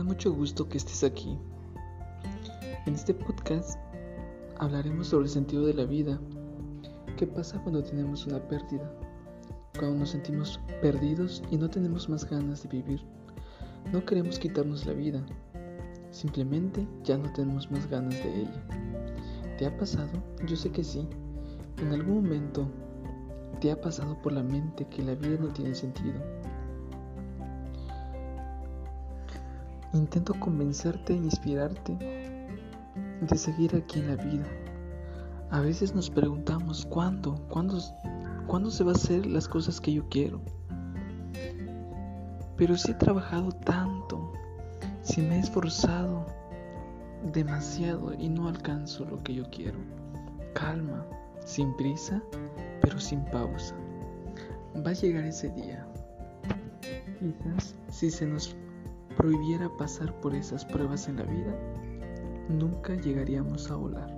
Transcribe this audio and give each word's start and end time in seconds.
mucho 0.00 0.32
gusto 0.32 0.68
que 0.68 0.78
estés 0.78 1.04
aquí. 1.04 1.38
En 2.86 2.94
este 2.94 3.12
podcast 3.14 3.78
hablaremos 4.58 5.08
sobre 5.08 5.26
el 5.26 5.30
sentido 5.30 5.66
de 5.66 5.74
la 5.74 5.84
vida. 5.84 6.18
¿Qué 7.16 7.26
pasa 7.26 7.62
cuando 7.62 7.84
tenemos 7.84 8.26
una 8.26 8.40
pérdida? 8.48 8.90
Cuando 9.78 9.98
nos 9.98 10.10
sentimos 10.10 10.58
perdidos 10.80 11.42
y 11.50 11.56
no 11.56 11.68
tenemos 11.68 12.08
más 12.08 12.28
ganas 12.28 12.62
de 12.62 12.70
vivir. 12.70 13.00
No 13.92 14.04
queremos 14.04 14.38
quitarnos 14.38 14.86
la 14.86 14.94
vida. 14.94 15.24
Simplemente 16.10 16.88
ya 17.04 17.18
no 17.18 17.30
tenemos 17.32 17.70
más 17.70 17.88
ganas 17.88 18.14
de 18.14 18.40
ella. 18.40 18.66
¿Te 19.58 19.66
ha 19.66 19.76
pasado? 19.76 20.10
Yo 20.46 20.56
sé 20.56 20.70
que 20.70 20.82
sí. 20.82 21.06
En 21.78 21.92
algún 21.92 22.24
momento 22.24 22.66
te 23.60 23.70
ha 23.70 23.80
pasado 23.80 24.20
por 24.22 24.32
la 24.32 24.42
mente 24.42 24.86
que 24.88 25.02
la 25.02 25.14
vida 25.14 25.36
no 25.38 25.48
tiene 25.48 25.74
sentido 25.74 26.20
Intento 29.94 30.32
convencerte 30.40 31.12
e 31.12 31.16
inspirarte 31.16 31.96
de 33.20 33.36
seguir 33.36 33.76
aquí 33.76 33.98
en 33.98 34.08
la 34.08 34.16
vida. 34.16 34.46
A 35.50 35.60
veces 35.60 35.94
nos 35.94 36.08
preguntamos 36.08 36.86
cuándo, 36.86 37.34
cuándo, 37.50 37.78
cuándo 38.46 38.70
se 38.70 38.84
va 38.84 38.92
a 38.92 38.94
hacer 38.94 39.26
las 39.26 39.46
cosas 39.46 39.82
que 39.82 39.92
yo 39.92 40.08
quiero. 40.08 40.40
Pero 42.56 42.78
si 42.78 42.92
he 42.92 42.94
trabajado 42.94 43.52
tanto, 43.52 44.32
si 45.02 45.20
me 45.20 45.36
he 45.36 45.40
esforzado 45.40 46.24
demasiado 47.32 48.14
y 48.14 48.30
no 48.30 48.48
alcanzo 48.48 49.04
lo 49.04 49.22
que 49.22 49.34
yo 49.34 49.50
quiero. 49.50 49.78
Calma, 50.54 51.04
sin 51.44 51.76
prisa, 51.76 52.22
pero 52.80 52.98
sin 52.98 53.22
pausa. 53.26 53.74
Va 54.74 54.90
a 54.90 54.94
llegar 54.94 55.24
ese 55.24 55.50
día. 55.50 55.86
Quizás 57.18 57.74
si 57.90 58.10
se 58.10 58.26
nos 58.26 58.56
prohibiera 59.22 59.68
pasar 59.76 60.12
por 60.20 60.34
esas 60.34 60.64
pruebas 60.64 61.06
en 61.06 61.16
la 61.18 61.22
vida, 61.22 61.56
nunca 62.48 62.96
llegaríamos 62.96 63.70
a 63.70 63.76
volar. 63.76 64.12